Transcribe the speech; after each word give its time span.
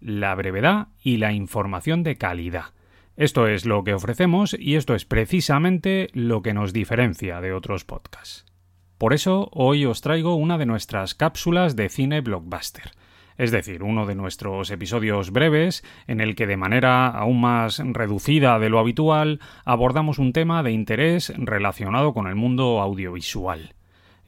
la 0.00 0.34
brevedad 0.34 0.88
y 1.02 1.16
la 1.16 1.32
información 1.32 2.02
de 2.02 2.16
calidad. 2.16 2.74
Esto 3.16 3.48
es 3.48 3.66
lo 3.66 3.82
que 3.82 3.94
ofrecemos 3.94 4.56
y 4.58 4.76
esto 4.76 4.94
es 4.94 5.04
precisamente 5.04 6.08
lo 6.12 6.40
que 6.42 6.54
nos 6.54 6.72
diferencia 6.72 7.40
de 7.40 7.52
otros 7.52 7.84
podcasts. 7.84 8.46
Por 8.96 9.12
eso 9.12 9.48
hoy 9.52 9.84
os 9.86 10.00
traigo 10.00 10.34
una 10.34 10.58
de 10.58 10.66
nuestras 10.66 11.14
cápsulas 11.14 11.76
de 11.76 11.88
cine 11.88 12.20
blockbuster, 12.20 12.92
es 13.36 13.52
decir, 13.52 13.84
uno 13.84 14.06
de 14.06 14.16
nuestros 14.16 14.70
episodios 14.70 15.30
breves 15.30 15.84
en 16.08 16.20
el 16.20 16.34
que 16.34 16.48
de 16.48 16.56
manera 16.56 17.06
aún 17.06 17.40
más 17.40 17.78
reducida 17.78 18.58
de 18.58 18.68
lo 18.68 18.80
habitual 18.80 19.40
abordamos 19.64 20.18
un 20.18 20.32
tema 20.32 20.62
de 20.64 20.72
interés 20.72 21.32
relacionado 21.36 22.12
con 22.12 22.26
el 22.26 22.34
mundo 22.34 22.80
audiovisual. 22.80 23.74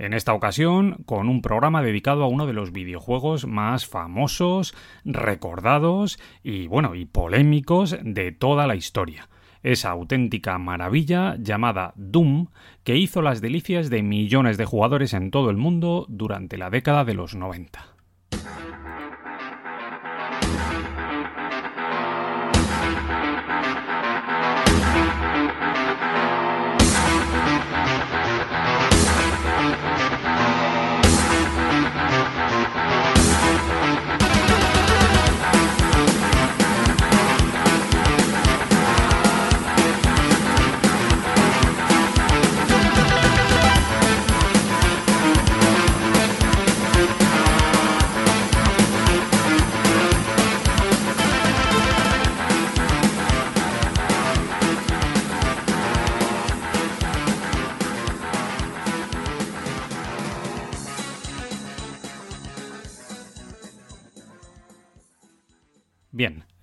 En 0.00 0.14
esta 0.14 0.32
ocasión, 0.32 1.02
con 1.04 1.28
un 1.28 1.42
programa 1.42 1.82
dedicado 1.82 2.24
a 2.24 2.26
uno 2.26 2.46
de 2.46 2.54
los 2.54 2.72
videojuegos 2.72 3.46
más 3.46 3.86
famosos, 3.86 4.74
recordados 5.04 6.18
y 6.42 6.68
bueno, 6.68 6.94
y 6.94 7.04
polémicos 7.04 7.98
de 8.02 8.32
toda 8.32 8.66
la 8.66 8.76
historia. 8.76 9.28
Esa 9.62 9.90
auténtica 9.90 10.56
maravilla 10.56 11.36
llamada 11.38 11.92
Doom, 11.96 12.46
que 12.82 12.96
hizo 12.96 13.20
las 13.20 13.42
delicias 13.42 13.90
de 13.90 14.02
millones 14.02 14.56
de 14.56 14.64
jugadores 14.64 15.12
en 15.12 15.30
todo 15.30 15.50
el 15.50 15.58
mundo 15.58 16.06
durante 16.08 16.56
la 16.56 16.70
década 16.70 17.04
de 17.04 17.12
los 17.12 17.34
90. 17.34 17.99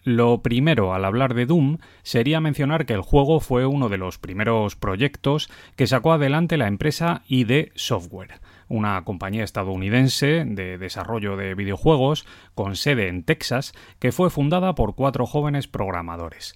Lo 0.07 0.41
primero 0.41 0.93
al 0.93 1.03
hablar 1.03 1.33
de 1.33 1.45
Doom 1.45 1.79
sería 2.01 2.39
mencionar 2.39 2.85
que 2.85 2.93
el 2.93 3.01
juego 3.01 3.41
fue 3.41 3.65
uno 3.65 3.89
de 3.89 3.97
los 3.97 4.17
primeros 4.17 4.77
proyectos 4.77 5.49
que 5.75 5.85
sacó 5.85 6.13
adelante 6.13 6.55
la 6.55 6.67
empresa 6.67 7.23
ID 7.27 7.71
Software, 7.75 8.39
una 8.69 9.03
compañía 9.03 9.43
estadounidense 9.43 10.45
de 10.45 10.77
desarrollo 10.77 11.35
de 11.35 11.55
videojuegos 11.55 12.25
con 12.55 12.77
sede 12.77 13.09
en 13.09 13.23
Texas 13.23 13.73
que 13.99 14.13
fue 14.13 14.29
fundada 14.29 14.75
por 14.75 14.95
cuatro 14.95 15.25
jóvenes 15.25 15.67
programadores, 15.67 16.55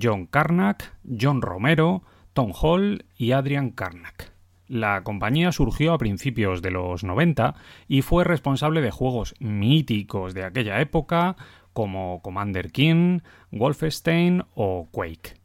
John 0.00 0.26
Carnack, 0.26 0.94
John 1.20 1.42
Romero, 1.42 2.04
Tom 2.34 2.52
Hall 2.54 3.04
y 3.16 3.32
Adrian 3.32 3.70
Carnack. 3.70 4.30
La 4.68 5.02
compañía 5.02 5.52
surgió 5.52 5.92
a 5.92 5.98
principios 5.98 6.62
de 6.62 6.70
los 6.70 7.04
90 7.04 7.56
y 7.88 8.00
fue 8.00 8.24
responsable 8.24 8.80
de 8.80 8.90
juegos 8.90 9.34
míticos 9.38 10.32
de 10.32 10.44
aquella 10.44 10.80
época 10.80 11.36
como 11.72 12.20
Commander 12.22 12.72
King, 12.72 13.20
Wolfenstein 13.50 14.44
o 14.54 14.88
Quake. 14.90 15.42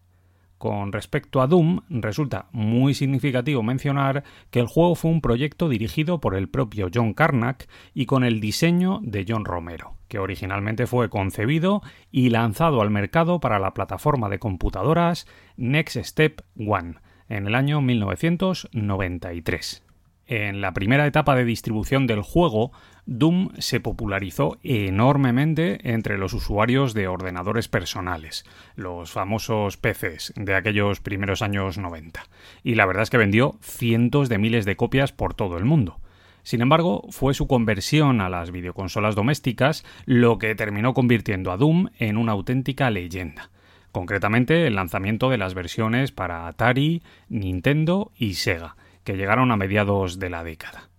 Con 0.57 0.91
respecto 0.91 1.41
a 1.41 1.47
Doom, 1.47 1.81
resulta 1.89 2.47
muy 2.51 2.93
significativo 2.95 3.61
mencionar 3.61 4.23
que 4.49 4.59
el 4.59 4.65
juego 4.65 4.95
fue 4.95 5.11
un 5.11 5.21
proyecto 5.21 5.69
dirigido 5.69 6.19
por 6.19 6.33
el 6.33 6.49
propio 6.49 6.89
John 6.91 7.13
Carnack 7.13 7.69
y 7.93 8.07
con 8.07 8.23
el 8.23 8.39
diseño 8.39 8.99
de 9.03 9.23
John 9.27 9.45
Romero, 9.45 9.97
que 10.07 10.17
originalmente 10.17 10.87
fue 10.87 11.09
concebido 11.09 11.83
y 12.11 12.31
lanzado 12.31 12.81
al 12.81 12.89
mercado 12.89 13.39
para 13.39 13.59
la 13.59 13.75
plataforma 13.75 14.29
de 14.29 14.39
computadoras 14.39 15.27
Next 15.57 15.97
Step 15.97 16.41
One 16.57 16.95
en 17.29 17.45
el 17.45 17.53
año 17.53 17.81
1993. 17.81 19.86
En 20.27 20.59
la 20.59 20.73
primera 20.73 21.07
etapa 21.07 21.35
de 21.35 21.45
distribución 21.45 22.05
del 22.05 22.21
juego, 22.21 22.73
Doom 23.05 23.51
se 23.59 23.79
popularizó 23.79 24.57
enormemente 24.61 25.79
entre 25.89 26.17
los 26.17 26.33
usuarios 26.33 26.93
de 26.93 27.07
ordenadores 27.07 27.69
personales, 27.69 28.43
los 28.75 29.09
famosos 29.09 29.77
PCs 29.77 30.33
de 30.35 30.53
aquellos 30.53 30.99
primeros 30.99 31.41
años 31.41 31.77
90, 31.77 32.27
y 32.61 32.75
la 32.75 32.85
verdad 32.85 33.03
es 33.03 33.09
que 33.09 33.17
vendió 33.17 33.55
cientos 33.61 34.27
de 34.27 34.37
miles 34.37 34.65
de 34.65 34.75
copias 34.75 35.13
por 35.13 35.33
todo 35.33 35.57
el 35.57 35.63
mundo. 35.63 36.01
Sin 36.43 36.59
embargo, 36.59 37.07
fue 37.09 37.33
su 37.33 37.47
conversión 37.47 38.19
a 38.19 38.27
las 38.27 38.51
videoconsolas 38.51 39.15
domésticas 39.15 39.85
lo 40.05 40.39
que 40.39 40.55
terminó 40.55 40.93
convirtiendo 40.93 41.53
a 41.53 41.57
Doom 41.57 41.87
en 41.99 42.17
una 42.17 42.33
auténtica 42.33 42.89
leyenda. 42.89 43.49
Concretamente 43.93 44.67
el 44.67 44.75
lanzamiento 44.75 45.29
de 45.29 45.37
las 45.37 45.53
versiones 45.53 46.11
para 46.11 46.47
Atari, 46.47 47.01
Nintendo 47.29 48.11
y 48.17 48.33
Sega, 48.33 48.75
que 49.07 49.15
llegaron 49.15 49.53
a 49.53 49.55
mediados 49.55 50.19
de 50.19 50.29
la 50.29 50.43
década. 50.43 50.89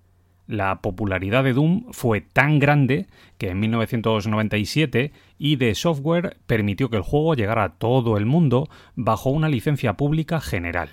La 0.47 0.81
popularidad 0.81 1.45
de 1.45 1.53
Doom 1.53 1.93
fue 1.93 2.23
tan 2.23 2.59
grande 2.59 3.07
que 3.37 3.51
en 3.51 3.61
1997 3.61 5.13
ID 5.37 5.75
Software 5.75 6.39
permitió 6.47 6.89
que 6.89 6.97
el 6.97 7.03
juego 7.03 7.35
llegara 7.35 7.65
a 7.65 7.75
todo 7.75 8.17
el 8.17 8.25
mundo 8.25 8.71
bajo 8.95 9.29
una 9.29 9.51
licencia 9.51 9.99
pública 9.99 10.41
general, 10.41 10.89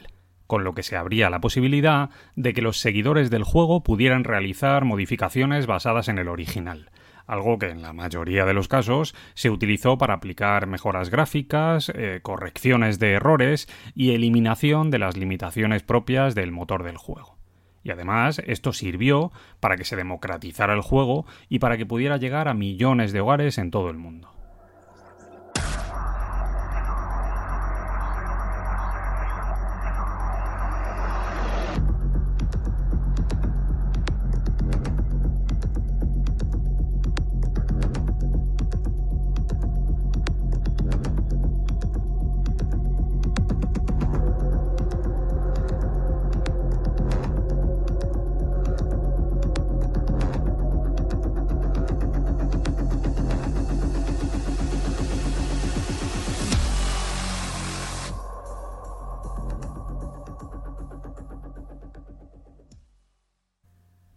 con 0.45 0.65
lo 0.65 0.73
que 0.73 0.83
se 0.83 0.97
abría 0.97 1.29
la 1.29 1.39
posibilidad 1.39 2.09
de 2.35 2.51
que 2.51 2.61
los 2.61 2.79
seguidores 2.79 3.29
del 3.29 3.43
juego 3.43 3.81
pudieran 3.81 4.25
realizar 4.25 4.83
modificaciones 4.83 5.67
basadas 5.67 6.09
en 6.09 6.17
el 6.17 6.27
original, 6.27 6.91
algo 7.27 7.57
que 7.57 7.69
en 7.69 7.81
la 7.81 7.93
mayoría 7.93 8.45
de 8.45 8.53
los 8.53 8.67
casos 8.67 9.15
se 9.33 9.49
utilizó 9.49 9.97
para 9.97 10.15
aplicar 10.15 10.67
mejoras 10.67 11.09
gráficas, 11.09 11.91
eh, 11.95 12.19
correcciones 12.21 12.99
de 12.99 13.13
errores 13.13 13.67
y 13.93 14.11
eliminación 14.11 14.91
de 14.91 14.99
las 14.99 15.17
limitaciones 15.17 15.83
propias 15.83 16.35
del 16.35 16.51
motor 16.51 16.83
del 16.83 16.97
juego. 16.97 17.37
Y 17.83 17.91
además 17.91 18.41
esto 18.45 18.73
sirvió 18.73 19.31
para 19.59 19.77
que 19.77 19.85
se 19.85 19.95
democratizara 19.95 20.73
el 20.73 20.81
juego 20.81 21.25
y 21.49 21.59
para 21.59 21.77
que 21.77 21.85
pudiera 21.85 22.17
llegar 22.17 22.47
a 22.47 22.53
millones 22.53 23.13
de 23.13 23.21
hogares 23.21 23.57
en 23.59 23.69
todo 23.69 23.89
el 23.91 23.97
mundo. 23.97 24.34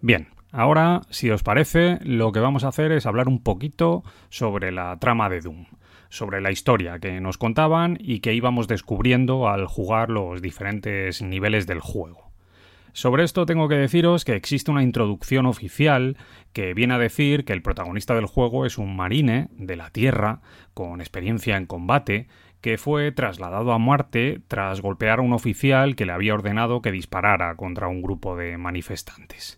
Bien, 0.08 0.28
ahora, 0.52 1.02
si 1.10 1.30
os 1.30 1.42
parece, 1.42 1.98
lo 2.02 2.32
que 2.32 2.40
vamos 2.40 2.64
a 2.64 2.68
hacer 2.68 2.92
es 2.92 3.04
hablar 3.04 3.28
un 3.28 3.42
poquito 3.42 4.04
sobre 4.30 4.72
la 4.72 4.98
trama 4.98 5.28
de 5.28 5.42
Doom, 5.42 5.66
sobre 6.08 6.40
la 6.40 6.50
historia 6.50 6.98
que 6.98 7.20
nos 7.20 7.36
contaban 7.36 7.98
y 8.00 8.20
que 8.20 8.32
íbamos 8.32 8.68
descubriendo 8.68 9.50
al 9.50 9.66
jugar 9.66 10.08
los 10.08 10.40
diferentes 10.40 11.20
niveles 11.20 11.66
del 11.66 11.80
juego. 11.80 12.32
Sobre 12.94 13.22
esto 13.22 13.44
tengo 13.44 13.68
que 13.68 13.74
deciros 13.74 14.24
que 14.24 14.34
existe 14.34 14.70
una 14.70 14.82
introducción 14.82 15.44
oficial 15.44 16.16
que 16.54 16.72
viene 16.72 16.94
a 16.94 16.98
decir 16.98 17.44
que 17.44 17.52
el 17.52 17.60
protagonista 17.60 18.14
del 18.14 18.24
juego 18.24 18.64
es 18.64 18.78
un 18.78 18.96
marine 18.96 19.48
de 19.58 19.76
la 19.76 19.90
Tierra 19.90 20.40
con 20.72 21.02
experiencia 21.02 21.58
en 21.58 21.66
combate 21.66 22.28
que 22.62 22.78
fue 22.78 23.12
trasladado 23.12 23.72
a 23.72 23.78
Marte 23.78 24.40
tras 24.48 24.80
golpear 24.80 25.18
a 25.18 25.22
un 25.22 25.34
oficial 25.34 25.96
que 25.96 26.06
le 26.06 26.12
había 26.12 26.32
ordenado 26.32 26.80
que 26.80 26.92
disparara 26.92 27.54
contra 27.56 27.88
un 27.88 28.00
grupo 28.00 28.36
de 28.36 28.56
manifestantes. 28.56 29.57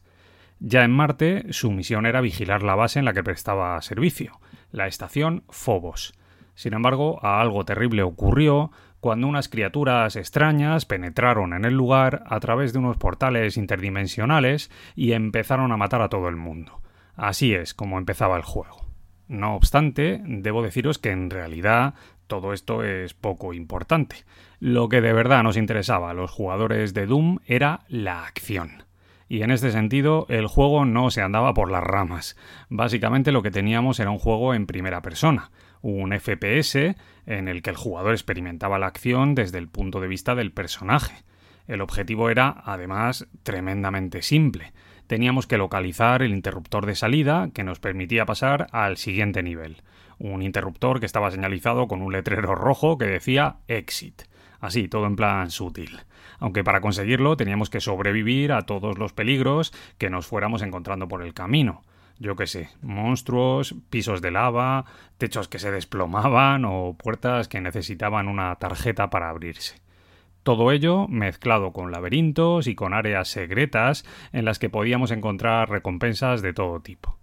Ya 0.61 0.85
en 0.85 0.91
Marte, 0.91 1.47
su 1.51 1.71
misión 1.71 2.05
era 2.05 2.21
vigilar 2.21 2.63
la 2.63 2.75
base 2.75 2.99
en 2.99 3.07
la 3.07 3.15
que 3.15 3.25
prestaba 3.25 3.81
servicio, 3.81 4.41
la 4.71 4.87
estación 4.87 5.43
Phobos. 5.49 6.13
Sin 6.55 6.75
embargo, 6.75 7.19
algo 7.25 7.65
terrible 7.65 8.03
ocurrió 8.03 8.71
cuando 9.01 9.27
unas 9.27 9.49
criaturas 9.49 10.17
extrañas 10.17 10.85
penetraron 10.85 11.55
en 11.55 11.65
el 11.65 11.73
lugar 11.73 12.23
a 12.27 12.39
través 12.41 12.75
de 12.75 12.79
unos 12.79 12.99
portales 12.99 13.57
interdimensionales 13.57 14.71
y 14.95 15.13
empezaron 15.13 15.73
a 15.73 15.79
matar 15.79 16.03
a 16.03 16.11
todo 16.11 16.29
el 16.29 16.37
mundo. 16.37 16.83
Así 17.17 17.55
es 17.55 17.73
como 17.73 17.97
empezaba 17.97 18.37
el 18.37 18.43
juego. 18.43 18.87
No 19.29 19.55
obstante, 19.55 20.21
debo 20.25 20.63
deciros 20.63 20.99
que 20.99 21.11
en 21.11 21.31
realidad 21.31 21.95
todo 22.27 22.53
esto 22.53 22.85
es 22.85 23.15
poco 23.15 23.55
importante. 23.55 24.17
Lo 24.59 24.91
que 24.91 25.01
de 25.01 25.15
verdad 25.15 25.43
nos 25.43 25.57
interesaba 25.57 26.11
a 26.11 26.15
los 26.15 26.31
jugadores 26.31 26.93
de 26.93 27.07
Doom 27.07 27.39
era 27.47 27.81
la 27.89 28.27
acción. 28.27 28.90
Y 29.31 29.43
en 29.43 29.53
este 29.53 29.71
sentido, 29.71 30.27
el 30.29 30.49
juego 30.49 30.85
no 30.85 31.09
se 31.13 31.23
andaba 31.23 31.55
por 31.55 31.71
las 31.71 31.85
ramas. 31.85 32.37
Básicamente 32.69 33.31
lo 33.31 33.43
que 33.43 33.53
teníamos 33.53 34.01
era 34.01 34.11
un 34.11 34.19
juego 34.19 34.55
en 34.55 34.67
primera 34.67 35.03
persona, 35.03 35.53
un 35.83 36.13
FPS 36.19 36.97
en 37.27 37.47
el 37.47 37.63
que 37.63 37.71
el 37.71 37.77
jugador 37.77 38.11
experimentaba 38.11 38.81
la 38.81 38.89
acción 38.89 39.37
desde 39.37 39.59
el 39.59 39.69
punto 39.69 40.01
de 40.01 40.09
vista 40.09 40.35
del 40.35 40.51
personaje. 40.51 41.23
El 41.69 41.81
objetivo 41.81 42.29
era, 42.29 42.61
además, 42.65 43.29
tremendamente 43.45 44.23
simple. 44.23 44.73
Teníamos 45.07 45.47
que 45.47 45.59
localizar 45.59 46.23
el 46.23 46.33
interruptor 46.33 46.85
de 46.85 46.97
salida 46.97 47.51
que 47.55 47.63
nos 47.63 47.79
permitía 47.79 48.27
pasar 48.27 48.67
al 48.73 48.97
siguiente 48.97 49.45
nivel. 49.45 49.85
Un 50.19 50.43
interruptor 50.43 50.99
que 50.99 51.07
estaba 51.07 51.31
señalizado 51.31 51.87
con 51.87 52.03
un 52.03 52.13
letrero 52.13 52.57
rojo 52.57 52.99
que 52.99 53.07
decía 53.07 53.59
Exit. 53.69 54.23
Así, 54.61 54.89
todo 54.89 55.07
en 55.07 55.17
plan 55.17 55.51
sutil. 55.51 56.01
Aunque 56.39 56.65
para 56.65 56.81
conseguirlo 56.81 57.37
teníamos 57.37 57.71
que 57.71 57.81
sobrevivir 57.81 58.53
a 58.53 58.63
todos 58.63 58.99
los 58.99 59.13
peligros 59.13 59.73
que 59.99 60.11
nos 60.11 60.27
fuéramos 60.27 60.63
encontrando 60.63 61.09
por 61.09 61.23
el 61.23 61.35
camino 61.35 61.83
yo 62.21 62.37
qué 62.37 62.47
sé, 62.47 62.69
monstruos, 62.83 63.75
pisos 63.89 64.21
de 64.21 64.31
lava, 64.31 64.85
techos 65.17 65.49
que 65.49 65.59
se 65.59 65.73
desplomaban 65.73 66.67
o 66.67 66.95
puertas 66.95 67.49
que 67.49 67.63
necesitaban 67.63 68.29
una 68.29 68.55
tarjeta 68.57 69.09
para 69.09 69.31
abrirse. 69.31 69.81
Todo 70.43 70.71
ello 70.71 71.09
mezclado 71.09 71.73
con 71.73 71.91
laberintos 71.91 72.67
y 72.67 72.75
con 72.75 72.93
áreas 72.93 73.29
secretas 73.29 74.05
en 74.33 74.45
las 74.45 74.59
que 74.59 74.69
podíamos 74.69 75.11
encontrar 75.11 75.71
recompensas 75.71 76.43
de 76.43 76.53
todo 76.53 76.81
tipo. 76.81 77.19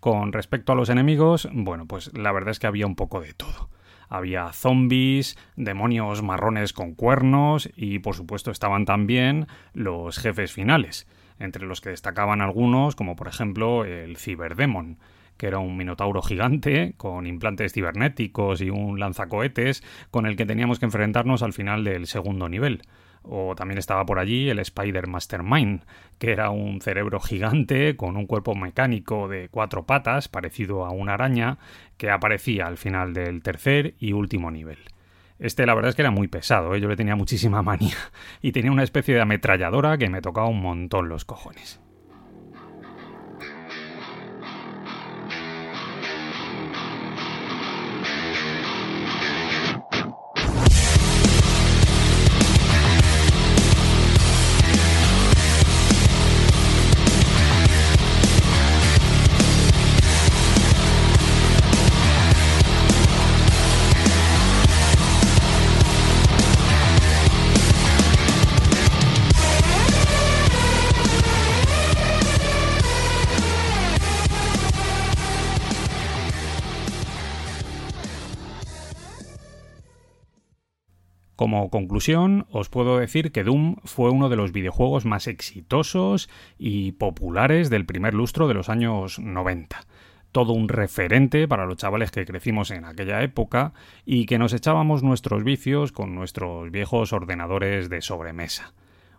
Con 0.00 0.32
respecto 0.32 0.72
a 0.72 0.76
los 0.76 0.88
enemigos, 0.88 1.46
bueno, 1.52 1.86
pues 1.86 2.10
la 2.16 2.32
verdad 2.32 2.52
es 2.52 2.58
que 2.58 2.66
había 2.66 2.86
un 2.86 2.96
poco 2.96 3.20
de 3.20 3.34
todo. 3.34 3.68
Había 4.10 4.52
zombies, 4.52 5.38
demonios 5.54 6.20
marrones 6.22 6.72
con 6.72 6.94
cuernos 6.94 7.70
y 7.76 8.00
por 8.00 8.16
supuesto 8.16 8.50
estaban 8.50 8.84
también 8.84 9.46
los 9.72 10.18
jefes 10.18 10.52
finales, 10.52 11.06
entre 11.38 11.64
los 11.64 11.80
que 11.80 11.90
destacaban 11.90 12.40
algunos, 12.40 12.96
como 12.96 13.14
por 13.14 13.28
ejemplo 13.28 13.84
el 13.84 14.16
Cyberdemon, 14.16 14.98
que 15.36 15.46
era 15.46 15.60
un 15.60 15.76
minotauro 15.76 16.22
gigante 16.22 16.94
con 16.96 17.24
implantes 17.26 17.72
cibernéticos 17.72 18.60
y 18.60 18.68
un 18.68 18.98
lanzacohetes 18.98 19.84
con 20.10 20.26
el 20.26 20.36
que 20.36 20.44
teníamos 20.44 20.80
que 20.80 20.86
enfrentarnos 20.86 21.44
al 21.44 21.52
final 21.52 21.84
del 21.84 22.08
segundo 22.08 22.48
nivel. 22.48 22.82
O 23.22 23.54
también 23.54 23.78
estaba 23.78 24.06
por 24.06 24.18
allí 24.18 24.48
el 24.48 24.58
Spider 24.58 25.06
Mastermind, 25.06 25.84
que 26.18 26.32
era 26.32 26.50
un 26.50 26.80
cerebro 26.80 27.20
gigante 27.20 27.96
con 27.96 28.16
un 28.16 28.26
cuerpo 28.26 28.54
mecánico 28.54 29.28
de 29.28 29.48
cuatro 29.50 29.84
patas, 29.84 30.28
parecido 30.28 30.84
a 30.84 30.90
una 30.90 31.14
araña, 31.14 31.58
que 31.96 32.10
aparecía 32.10 32.66
al 32.66 32.78
final 32.78 33.12
del 33.12 33.42
tercer 33.42 33.94
y 33.98 34.12
último 34.12 34.50
nivel. 34.50 34.78
Este 35.38 35.64
la 35.66 35.74
verdad 35.74 35.90
es 35.90 35.96
que 35.96 36.02
era 36.02 36.10
muy 36.10 36.28
pesado, 36.28 36.74
¿eh? 36.74 36.80
yo 36.80 36.88
le 36.88 36.96
tenía 36.96 37.16
muchísima 37.16 37.62
manía 37.62 37.96
y 38.42 38.52
tenía 38.52 38.72
una 38.72 38.84
especie 38.84 39.14
de 39.14 39.20
ametralladora 39.20 39.98
que 39.98 40.08
me 40.08 40.22
tocaba 40.22 40.48
un 40.48 40.60
montón 40.60 41.08
los 41.08 41.24
cojones. 41.24 41.80
Como 81.50 81.68
conclusión, 81.68 82.46
os 82.52 82.68
puedo 82.68 82.98
decir 82.98 83.32
que 83.32 83.42
Doom 83.42 83.78
fue 83.82 84.10
uno 84.10 84.28
de 84.28 84.36
los 84.36 84.52
videojuegos 84.52 85.04
más 85.04 85.26
exitosos 85.26 86.30
y 86.60 86.92
populares 86.92 87.70
del 87.70 87.86
primer 87.86 88.14
lustro 88.14 88.46
de 88.46 88.54
los 88.54 88.68
años 88.68 89.18
90 89.18 89.84
todo 90.30 90.52
un 90.52 90.68
referente 90.68 91.48
para 91.48 91.66
los 91.66 91.76
chavales 91.76 92.12
que 92.12 92.24
crecimos 92.24 92.70
en 92.70 92.84
aquella 92.84 93.20
época 93.22 93.72
y 94.06 94.26
que 94.26 94.38
nos 94.38 94.52
echábamos 94.52 95.02
nuestros 95.02 95.42
vicios 95.42 95.90
con 95.90 96.14
nuestros 96.14 96.70
viejos 96.70 97.12
ordenadores 97.12 97.90
de 97.90 98.00
sobremesa. 98.00 98.72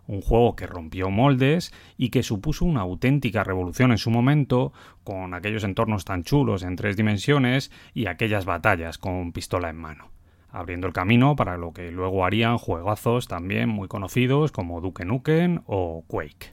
Un 0.06 0.22
juego 0.22 0.56
que 0.56 0.66
rompió 0.66 1.10
moldes 1.10 1.74
y 1.98 2.08
que 2.08 2.22
supuso 2.22 2.64
una 2.64 2.80
auténtica 2.80 3.44
revolución 3.44 3.90
en 3.90 3.98
su 3.98 4.10
momento, 4.10 4.72
con 5.04 5.34
aquellos 5.34 5.64
entornos 5.64 6.06
tan 6.06 6.24
chulos 6.24 6.62
en 6.62 6.76
tres 6.76 6.96
dimensiones 6.96 7.70
y 7.92 8.06
aquellas 8.06 8.46
batallas 8.46 8.96
con 8.96 9.32
pistola 9.32 9.68
en 9.68 9.76
mano 9.76 10.21
abriendo 10.52 10.86
el 10.86 10.92
camino 10.92 11.34
para 11.34 11.56
lo 11.56 11.72
que 11.72 11.90
luego 11.90 12.24
harían 12.24 12.58
juegazos 12.58 13.26
también 13.26 13.68
muy 13.68 13.88
conocidos 13.88 14.52
como 14.52 14.80
Duke 14.80 15.04
Nukem 15.04 15.62
o 15.66 16.04
Quake. 16.06 16.50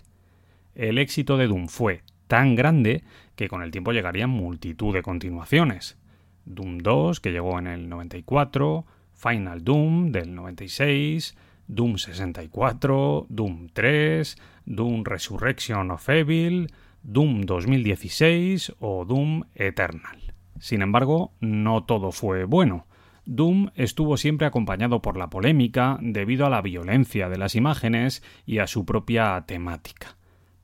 El 0.73 0.97
éxito 0.97 1.37
de 1.37 1.47
Doom 1.47 1.67
fue 1.67 2.03
tan 2.27 2.55
grande 2.55 3.03
que 3.35 3.49
con 3.49 3.61
el 3.61 3.71
tiempo 3.71 3.91
llegarían 3.91 4.29
multitud 4.29 4.93
de 4.93 5.03
continuaciones. 5.03 5.97
Doom 6.45 6.79
2, 6.79 7.19
que 7.19 7.31
llegó 7.31 7.59
en 7.59 7.67
el 7.67 7.89
94, 7.89 8.85
Final 9.13 9.63
Doom 9.63 10.11
del 10.11 10.33
96, 10.33 11.35
Doom 11.67 11.97
64, 11.97 13.27
Doom 13.29 13.69
3, 13.73 14.37
Doom 14.65 15.03
Resurrection 15.03 15.91
of 15.91 16.07
Evil, 16.09 16.71
Doom 17.03 17.41
2016 17.41 18.75
o 18.79 19.05
Doom 19.05 19.43
Eternal. 19.55 20.33
Sin 20.59 20.81
embargo, 20.81 21.33
no 21.39 21.83
todo 21.83 22.11
fue 22.11 22.45
bueno. 22.45 22.85
Doom 23.31 23.69
estuvo 23.75 24.17
siempre 24.17 24.47
acompañado 24.47 25.03
por 25.03 25.15
la 25.15 25.29
polémica 25.29 25.99
debido 26.01 26.47
a 26.47 26.49
la 26.49 26.63
violencia 26.63 27.29
de 27.29 27.37
las 27.37 27.53
imágenes 27.53 28.23
y 28.47 28.57
a 28.57 28.65
su 28.65 28.85
propia 28.85 29.43
temática. 29.45 30.17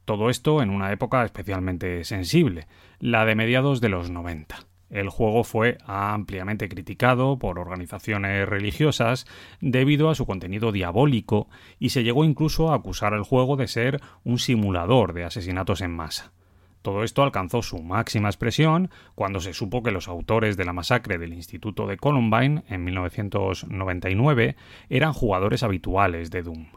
Todo 0.03 0.31
esto 0.31 0.63
en 0.63 0.71
una 0.71 0.91
época 0.91 1.23
especialmente 1.23 2.03
sensible, 2.05 2.65
la 2.97 3.23
de 3.23 3.35
mediados 3.35 3.81
de 3.81 3.89
los 3.89 4.09
90. 4.09 4.65
El 4.89 5.09
juego 5.09 5.43
fue 5.43 5.77
ampliamente 5.85 6.67
criticado 6.67 7.37
por 7.37 7.59
organizaciones 7.59 8.49
religiosas 8.49 9.27
debido 9.61 10.09
a 10.09 10.15
su 10.15 10.25
contenido 10.25 10.71
diabólico 10.71 11.47
y 11.77 11.89
se 11.89 12.03
llegó 12.03 12.25
incluso 12.25 12.71
a 12.71 12.75
acusar 12.77 13.13
al 13.13 13.21
juego 13.21 13.57
de 13.57 13.67
ser 13.67 14.01
un 14.23 14.39
simulador 14.39 15.13
de 15.13 15.25
asesinatos 15.25 15.81
en 15.81 15.91
masa. 15.91 16.33
Todo 16.85 17.03
esto 17.03 17.23
alcanzó 17.23 17.63
su 17.63 17.81
máxima 17.81 18.29
expresión 18.29 18.91
cuando 19.15 19.39
se 19.39 19.55
supo 19.55 19.81
que 19.81 19.89
los 19.89 20.07
autores 20.07 20.55
de 20.55 20.65
la 20.65 20.71
masacre 20.71 21.17
del 21.17 21.33
Instituto 21.33 21.87
de 21.87 21.97
Columbine 21.97 22.63
en 22.69 22.83
1999 22.83 24.55
eran 24.89 25.13
jugadores 25.13 25.63
habituales 25.63 26.29
de 26.29 26.43
Doom. 26.43 26.67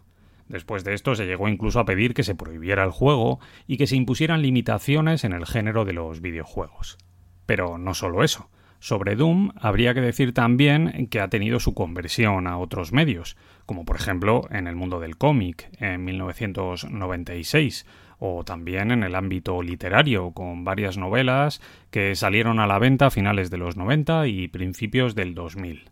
Después 0.46 0.82
de 0.82 0.94
esto 0.94 1.14
se 1.14 1.26
llegó 1.26 1.46
incluso 1.46 1.78
a 1.78 1.84
pedir 1.84 2.14
que 2.14 2.22
se 2.22 2.34
prohibiera 2.34 2.84
el 2.84 2.90
juego 2.90 3.38
y 3.66 3.76
que 3.76 3.86
se 3.86 3.96
impusieran 3.96 4.40
limitaciones 4.40 5.24
en 5.24 5.34
el 5.34 5.44
género 5.44 5.84
de 5.84 5.92
los 5.92 6.22
videojuegos. 6.22 6.96
Pero 7.44 7.76
no 7.76 7.92
solo 7.92 8.24
eso. 8.24 8.48
Sobre 8.80 9.14
Doom 9.14 9.50
habría 9.60 9.92
que 9.92 10.00
decir 10.00 10.32
también 10.32 11.08
que 11.08 11.20
ha 11.20 11.28
tenido 11.28 11.60
su 11.60 11.74
conversión 11.74 12.46
a 12.46 12.56
otros 12.56 12.92
medios, 12.92 13.36
como 13.66 13.84
por 13.84 13.96
ejemplo 13.96 14.46
en 14.50 14.68
el 14.68 14.74
mundo 14.74 15.00
del 15.00 15.18
cómic 15.18 15.68
en 15.80 16.02
1996, 16.04 17.84
o 18.18 18.44
también 18.44 18.90
en 18.90 19.02
el 19.02 19.14
ámbito 19.14 19.62
literario, 19.62 20.32
con 20.32 20.64
varias 20.64 20.98
novelas 20.98 21.60
que 21.90 22.14
salieron 22.14 22.60
a 22.60 22.66
la 22.66 22.78
venta 22.78 23.06
a 23.06 23.10
finales 23.10 23.50
de 23.50 23.58
los 23.58 23.76
90 23.76 24.26
y 24.26 24.48
principios 24.48 25.14
del 25.14 25.34
2000. 25.34 25.90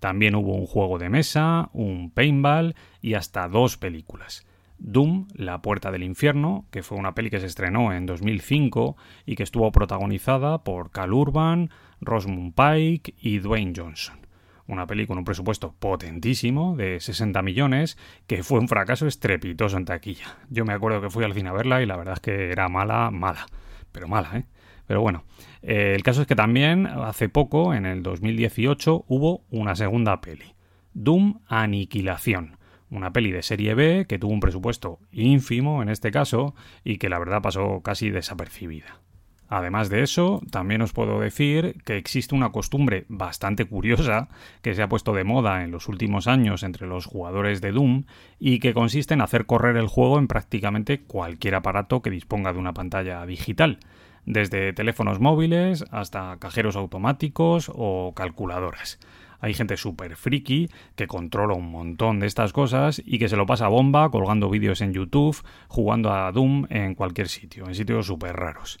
También 0.00 0.34
hubo 0.34 0.54
un 0.54 0.66
juego 0.66 0.98
de 0.98 1.08
mesa, 1.08 1.70
un 1.72 2.10
paintball 2.10 2.74
y 3.00 3.14
hasta 3.14 3.48
dos 3.48 3.78
películas. 3.78 4.46
Doom, 4.78 5.28
La 5.34 5.62
Puerta 5.62 5.90
del 5.90 6.02
Infierno, 6.02 6.66
que 6.70 6.82
fue 6.82 6.98
una 6.98 7.14
peli 7.14 7.30
que 7.30 7.40
se 7.40 7.46
estrenó 7.46 7.92
en 7.92 8.04
2005 8.04 8.96
y 9.24 9.36
que 9.36 9.42
estuvo 9.44 9.72
protagonizada 9.72 10.62
por 10.62 10.90
Cal 10.90 11.14
Urban, 11.14 11.70
Rosamund 12.00 12.54
Pike 12.54 13.14
y 13.18 13.38
Dwayne 13.38 13.72
Johnson. 13.74 14.23
Una 14.66 14.86
peli 14.86 15.06
con 15.06 15.18
un 15.18 15.24
presupuesto 15.24 15.74
potentísimo 15.78 16.76
de 16.76 17.00
60 17.00 17.42
millones 17.42 17.98
que 18.26 18.42
fue 18.42 18.60
un 18.60 18.68
fracaso 18.68 19.06
estrepitoso 19.06 19.76
en 19.76 19.84
taquilla. 19.84 20.38
Yo 20.48 20.64
me 20.64 20.72
acuerdo 20.72 21.00
que 21.00 21.10
fui 21.10 21.24
al 21.24 21.34
cine 21.34 21.50
a 21.50 21.52
verla 21.52 21.82
y 21.82 21.86
la 21.86 21.96
verdad 21.96 22.14
es 22.14 22.20
que 22.20 22.50
era 22.50 22.68
mala, 22.68 23.10
mala, 23.10 23.46
pero 23.92 24.08
mala, 24.08 24.38
¿eh? 24.38 24.44
Pero 24.86 25.00
bueno, 25.00 25.24
eh, 25.62 25.92
el 25.94 26.02
caso 26.02 26.22
es 26.22 26.26
que 26.26 26.36
también 26.36 26.86
hace 26.86 27.28
poco, 27.28 27.72
en 27.72 27.86
el 27.86 28.02
2018, 28.02 29.06
hubo 29.08 29.44
una 29.50 29.74
segunda 29.76 30.20
peli, 30.20 30.54
Doom 30.92 31.40
Aniquilación 31.46 32.58
una 32.94 33.12
peli 33.12 33.32
de 33.32 33.42
serie 33.42 33.74
B 33.74 34.06
que 34.08 34.18
tuvo 34.18 34.32
un 34.32 34.40
presupuesto 34.40 35.00
ínfimo 35.10 35.82
en 35.82 35.88
este 35.88 36.10
caso 36.10 36.54
y 36.84 36.98
que 36.98 37.08
la 37.08 37.18
verdad 37.18 37.42
pasó 37.42 37.80
casi 37.82 38.10
desapercibida. 38.10 39.00
Además 39.56 39.88
de 39.88 40.02
eso, 40.02 40.42
también 40.50 40.82
os 40.82 40.92
puedo 40.92 41.20
decir 41.20 41.76
que 41.84 41.96
existe 41.96 42.34
una 42.34 42.50
costumbre 42.50 43.04
bastante 43.06 43.66
curiosa 43.66 44.26
que 44.62 44.74
se 44.74 44.82
ha 44.82 44.88
puesto 44.88 45.12
de 45.12 45.22
moda 45.22 45.62
en 45.62 45.70
los 45.70 45.86
últimos 45.86 46.26
años 46.26 46.64
entre 46.64 46.88
los 46.88 47.06
jugadores 47.06 47.60
de 47.60 47.70
Doom 47.70 48.02
y 48.40 48.58
que 48.58 48.74
consiste 48.74 49.14
en 49.14 49.20
hacer 49.20 49.46
correr 49.46 49.76
el 49.76 49.86
juego 49.86 50.18
en 50.18 50.26
prácticamente 50.26 51.02
cualquier 51.02 51.54
aparato 51.54 52.02
que 52.02 52.10
disponga 52.10 52.52
de 52.52 52.58
una 52.58 52.74
pantalla 52.74 53.24
digital, 53.26 53.78
desde 54.26 54.72
teléfonos 54.72 55.20
móviles 55.20 55.84
hasta 55.92 56.36
cajeros 56.40 56.74
automáticos 56.74 57.70
o 57.72 58.12
calculadoras. 58.12 58.98
Hay 59.38 59.54
gente 59.54 59.76
súper 59.76 60.16
friki 60.16 60.68
que 60.96 61.06
controla 61.06 61.54
un 61.54 61.70
montón 61.70 62.18
de 62.18 62.26
estas 62.26 62.52
cosas 62.52 63.00
y 63.06 63.20
que 63.20 63.28
se 63.28 63.36
lo 63.36 63.46
pasa 63.46 63.66
a 63.66 63.68
bomba 63.68 64.10
colgando 64.10 64.50
vídeos 64.50 64.80
en 64.80 64.92
YouTube, 64.92 65.44
jugando 65.68 66.12
a 66.12 66.32
Doom 66.32 66.66
en 66.70 66.96
cualquier 66.96 67.28
sitio, 67.28 67.68
en 67.68 67.76
sitios 67.76 68.08
súper 68.08 68.34
raros. 68.34 68.80